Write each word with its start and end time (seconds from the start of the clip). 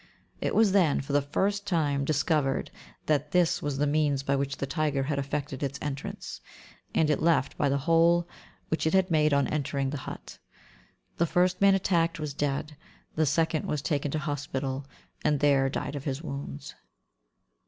It 0.39 0.55
was 0.55 0.71
then, 0.71 0.99
for 1.01 1.13
the 1.13 1.21
first 1.21 1.67
time, 1.67 2.05
discovered 2.05 2.71
that 3.05 3.33
this 3.33 3.61
was 3.61 3.77
the 3.77 3.85
means 3.85 4.23
by 4.23 4.35
which 4.35 4.57
the 4.57 4.65
tiger 4.65 5.03
had 5.03 5.19
effected 5.19 5.61
its 5.61 5.77
entrance, 5.79 6.41
and 6.95 7.07
it 7.11 7.21
left 7.21 7.55
by 7.55 7.69
the 7.69 7.77
hole 7.77 8.27
which 8.69 8.87
it 8.87 8.95
had 8.95 9.11
made 9.11 9.31
on 9.31 9.45
entering 9.47 9.91
the 9.91 9.99
hut. 10.09 10.39
The 11.17 11.27
first 11.27 11.61
man 11.61 11.75
attacked 11.75 12.19
was 12.19 12.33
dead; 12.33 12.75
the 13.13 13.27
second 13.27 13.67
was 13.67 13.83
taken 13.83 14.09
to 14.09 14.17
hospital, 14.17 14.87
and 15.23 15.39
there 15.39 15.69
died 15.69 15.95
of 15.95 16.05
his 16.05 16.23
wounds. 16.23 16.73